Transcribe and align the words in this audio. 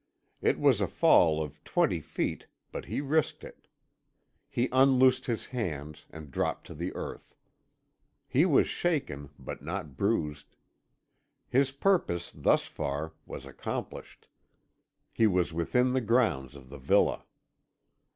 It 0.41 0.57
was 0.59 0.81
a 0.81 0.87
fall 0.87 1.43
of 1.43 1.63
twenty 1.63 1.99
feet, 1.99 2.47
but 2.71 2.85
he 2.85 3.01
risked 3.01 3.43
it. 3.43 3.67
He 4.49 4.67
unloosed 4.71 5.27
his 5.27 5.45
hands, 5.45 6.07
and 6.09 6.31
dropped 6.31 6.65
to 6.65 6.73
the 6.73 6.91
earth. 6.95 7.35
He 8.27 8.43
was 8.43 8.65
shaken, 8.67 9.29
but 9.37 9.61
not 9.61 9.97
bruised. 9.97 10.55
His 11.47 11.71
purpose, 11.71 12.31
thus 12.33 12.63
far, 12.65 13.13
was 13.27 13.45
accomplished. 13.45 14.27
He 15.13 15.27
was 15.27 15.53
within 15.53 15.93
the 15.93 16.01
grounds 16.01 16.55
of 16.55 16.69
the 16.69 16.79
villa. 16.79 17.23